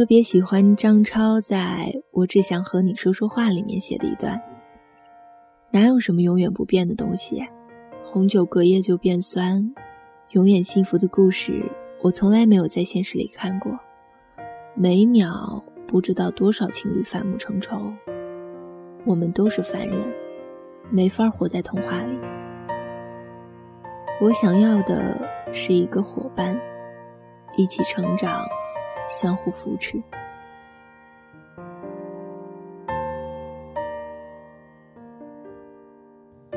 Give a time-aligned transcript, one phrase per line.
[0.00, 4.40] 特别喜欢张超在我只想和你说说话里面写的一段：
[5.70, 7.46] 哪有什么永远不变的东西？
[8.02, 9.74] 红酒隔夜就变酸，
[10.30, 13.78] 永远幸福的故事，我从来没有在现实里看过。
[14.74, 17.92] 每秒不知道多少情侣反目成仇。
[19.04, 19.98] 我们都是凡人，
[20.90, 22.18] 没法活在童话里。
[24.18, 26.58] 我想要的是一个伙伴，
[27.54, 28.46] 一起成长，
[29.10, 30.00] 相互扶持。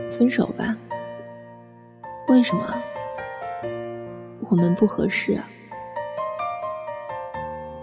[0.09, 0.77] 分手吧。
[2.29, 2.73] 为什么？
[4.49, 5.49] 我们不合适啊！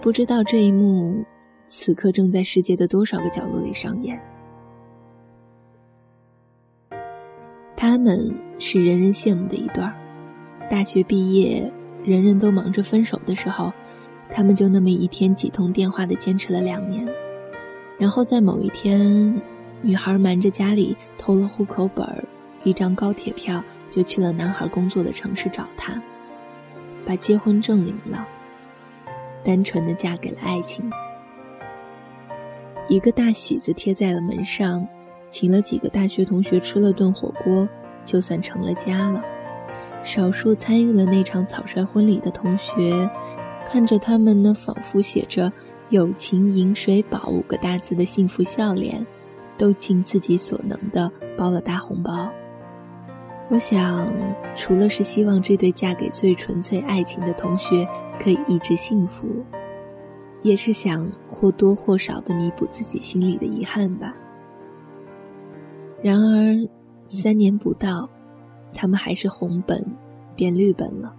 [0.01, 1.23] 不知道这一幕，
[1.67, 4.19] 此刻正在世界的多少个角落里上演。
[7.75, 9.93] 他们是人人羡慕的一对儿。
[10.69, 11.71] 大学毕业，
[12.03, 13.71] 人人都忙着分手的时候，
[14.31, 17.07] 他们就那么一天几通电话的坚持了两年。
[17.99, 19.39] 然后在某一天，
[19.81, 22.23] 女孩瞒着家里偷了户口本儿。
[22.63, 25.99] 一张高铁票就去了男孩工作的城市找他，
[27.03, 28.27] 把结婚证领了，
[29.43, 30.87] 单纯的嫁给了爱情。
[32.87, 34.87] 一个大喜字贴在了门上，
[35.27, 37.67] 请了几个大学同学吃了顿火锅，
[38.03, 39.23] 就算成了家了。
[40.03, 43.09] 少数参与了那场草率婚礼的同学，
[43.65, 45.51] 看着他们那仿佛写着
[45.89, 49.05] “友情饮水饱”五个大字的幸福笑脸，
[49.57, 52.29] 都尽自己所能的包了大红包。
[53.49, 54.13] 我想，
[54.55, 59.27] 除了是希望这对嫁给最纯粹爱情的同学可以一直幸福，
[60.41, 64.15] 也是想或多或少的弥补自己心里的遗憾吧。
[66.01, 66.55] 然而，
[67.07, 68.09] 三年不到，
[68.73, 69.85] 他们还是红本
[70.35, 71.13] 变绿本了。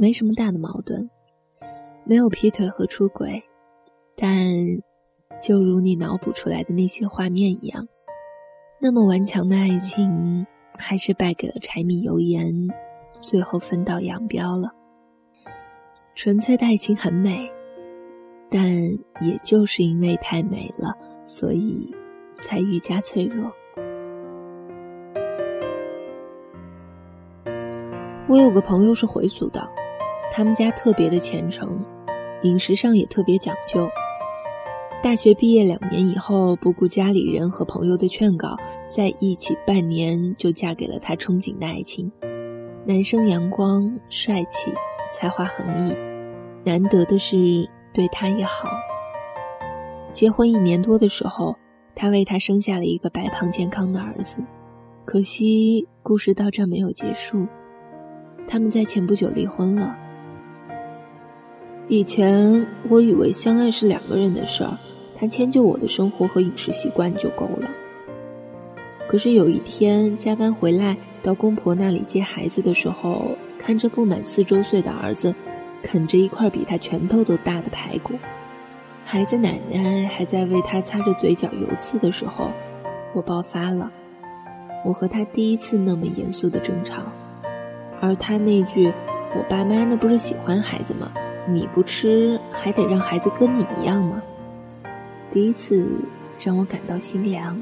[0.00, 1.10] 没什么大的矛盾，
[2.04, 3.42] 没有劈腿和出轨，
[4.16, 4.34] 但
[5.38, 7.86] 就如你脑补出来的那些画面一样。
[8.80, 10.46] 那么顽强的爱情，
[10.78, 12.50] 还是败给了柴米油盐，
[13.20, 14.70] 最后分道扬镳了。
[16.14, 17.52] 纯粹的爱情很美，
[18.50, 18.72] 但
[19.20, 20.96] 也就是因为太美了，
[21.26, 21.94] 所以
[22.40, 23.52] 才愈加脆弱。
[28.26, 29.60] 我有个朋友是回族的，
[30.30, 31.84] 他们家特别的虔诚，
[32.42, 33.88] 饮食上也特别讲究。
[35.02, 38.56] 大学毕业两年以后，不顾家里人和朋友的劝告，
[38.88, 42.10] 在一起半年就嫁给了他憧憬的爱情。
[42.84, 44.72] 男生阳光帅气，
[45.12, 45.96] 才华横溢，
[46.64, 48.68] 难得的是对他也好。
[50.12, 51.56] 结婚一年多的时候，
[51.94, 54.44] 他为他生下了一个白胖健康的儿子。
[55.04, 57.48] 可惜故事到这没有结束，
[58.46, 59.96] 他们在前不久离婚了。
[61.90, 64.78] 以前我以为相爱是两个人的事儿。
[65.16, 67.68] 他迁就我的生活和饮食习惯就够了。
[69.08, 75.34] 可是有一天加班回来到公婆那里接孩子的时候，看着不满四周岁的儿子
[75.82, 78.14] 啃着一块比他拳头都大的排骨，
[79.04, 82.52] 孩子奶奶还在为他擦着嘴角油渍的时候，
[83.14, 83.90] 我爆发了。
[84.86, 87.02] 我和他第一次那么严肃的争吵，
[88.00, 88.86] 而他那句
[89.36, 91.12] “我爸妈那不是喜欢孩子吗？
[91.48, 94.22] 你不吃还得让孩子跟你一样吗？”
[95.32, 95.86] 第一次
[96.40, 97.60] 让我感到心凉。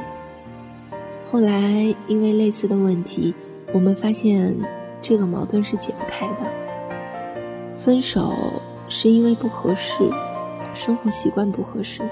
[1.31, 3.35] 后来因为类似的问题，
[3.75, 4.57] 我们发现
[5.03, 6.51] 这个矛盾是解不开的。
[7.77, 8.35] 分手
[8.89, 10.11] 是因为不合适，
[10.75, 12.03] 生活习惯不合适。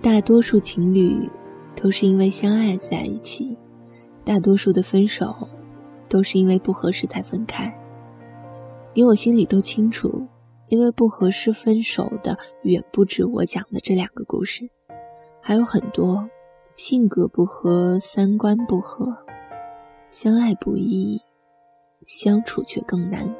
[0.00, 1.28] 大多数情侣
[1.74, 3.58] 都是因为相爱在一起，
[4.24, 5.34] 大多数的分手
[6.08, 7.76] 都是因为不合适才分开。
[8.96, 10.26] 你我心里都清楚。
[10.68, 14.68] 因为不合适分手的远不止我讲的这两个故事，
[15.40, 16.28] 还有很多
[16.74, 19.16] 性格不合、三观不合，
[20.08, 21.20] 相爱不易，
[22.04, 23.32] 相处却更难。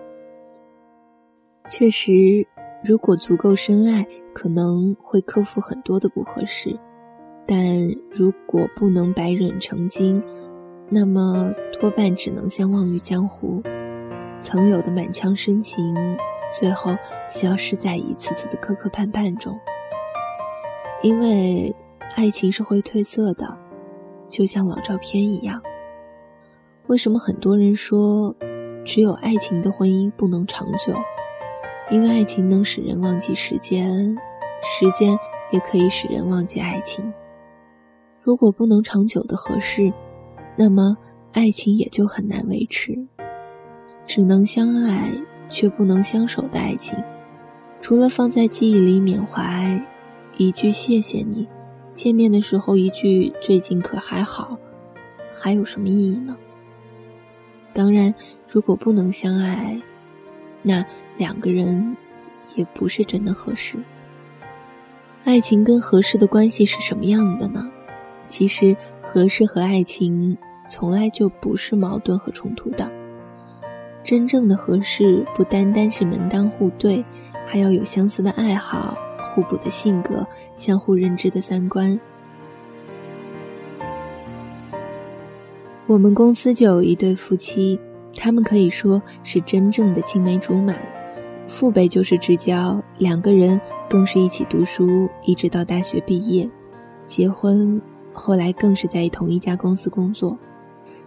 [1.69, 2.47] 确实，
[2.85, 6.79] 如果足够深爱，可能会克服很多的不合适；
[7.44, 10.23] 但如果不能百忍成金，
[10.88, 13.61] 那么多半只能相忘于江湖。
[14.41, 15.94] 曾有的满腔深情。
[16.49, 16.97] 最后
[17.29, 19.59] 消失在一次次的磕磕绊绊中，
[21.03, 21.75] 因为
[22.15, 23.59] 爱情是会褪色的，
[24.29, 25.61] 就像老照片一样。
[26.87, 28.33] 为什么很多人说
[28.85, 30.94] 只有爱情的婚姻不能长久？
[31.91, 34.17] 因为爱情能使人忘记时间，
[34.62, 35.19] 时间
[35.50, 37.12] 也可以使人忘记爱情。
[38.23, 39.93] 如果不能长久的合适，
[40.56, 40.97] 那么
[41.32, 43.09] 爱情也就很难维持，
[44.06, 45.12] 只能相爱。
[45.49, 46.99] 却不能相守的爱情，
[47.81, 49.81] 除了放在记忆里缅怀，
[50.37, 51.47] 一句谢谢你，
[51.94, 54.58] 见面的时候一句最近可还好，
[55.32, 56.37] 还有什么意义呢？
[57.73, 58.12] 当然，
[58.49, 59.81] 如果不能相爱，
[60.62, 60.85] 那
[61.17, 61.97] 两个人
[62.56, 63.79] 也不是真的合适。
[65.23, 67.70] 爱情跟合适的关系是什么样的呢？
[68.29, 70.37] 其实，合适和爱情
[70.69, 72.91] 从来就不是矛盾和冲突的。
[74.06, 77.05] 真正的合适，不单单是门当户对，
[77.44, 80.25] 还要有相似的爱好、互补的性格、
[80.55, 81.99] 相互认知的三观。
[85.88, 87.81] 我们公司就有一对夫妻，
[88.17, 90.73] 他们可以说是真正的青梅竹马，
[91.49, 93.61] 父辈就是至交，两个人
[93.91, 96.49] 更是一起读书，一直到大学毕业，
[97.08, 97.82] 结婚，
[98.12, 100.38] 后来更是在同一家公司工作，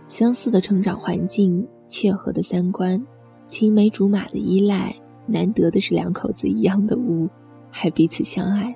[0.09, 1.65] 相似的成长环境。
[1.89, 3.05] 切合的三观，
[3.47, 4.95] 青梅竹马的依赖，
[5.25, 7.27] 难得的是两口子一样的污，
[7.69, 8.73] 还彼此相爱。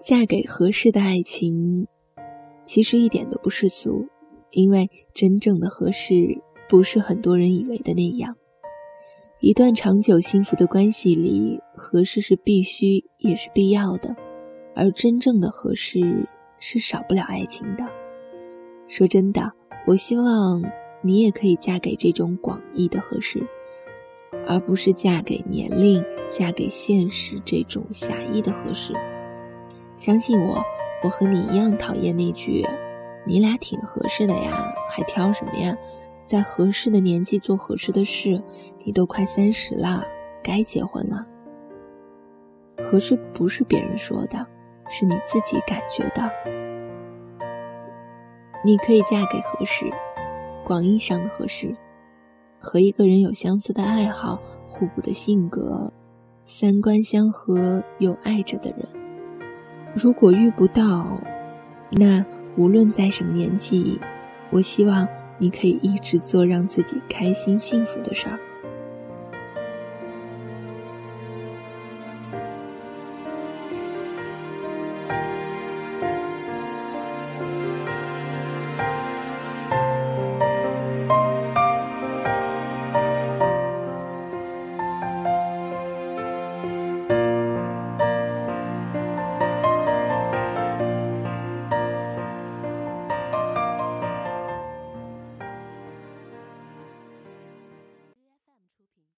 [0.00, 1.86] 嫁给合适的爱情，
[2.64, 4.06] 其实一点都不世俗，
[4.52, 8.36] 因为真正的合适不是很多人以为的那样。
[9.40, 14.14] 一段长久幸福的关系里，合适是必须也是必要的，
[14.74, 16.28] 而真正的合适
[16.60, 17.84] 是少不了爱情的。
[18.86, 19.52] 说真的，
[19.86, 20.62] 我希望。
[21.00, 23.46] 你也可以嫁给这种广义的合适，
[24.46, 28.94] 而不是嫁给年龄、嫁给现实这种狭义的合适。
[29.96, 30.62] 相信我，
[31.02, 32.64] 我和你一样讨厌那句
[33.26, 35.76] “你俩挺合适的呀，还挑什么呀？
[36.24, 38.42] 在合适的年纪做合适的事，
[38.84, 40.04] 你都快三十了，
[40.42, 41.26] 该结婚了。”
[42.82, 44.46] 合适不是别人说的，
[44.88, 46.30] 是你自己感觉的。
[48.64, 49.86] 你可以嫁给合适。
[50.68, 51.74] 广义上的合适，
[52.58, 54.38] 和一个人有相似的爱好、
[54.68, 55.90] 互补的性格、
[56.44, 58.86] 三观相合又爱着的人。
[59.94, 61.18] 如果遇不到，
[61.90, 62.22] 那
[62.58, 63.98] 无论在什么年纪，
[64.50, 68.38] 我希望你可以一直做让自己开心幸福的事儿。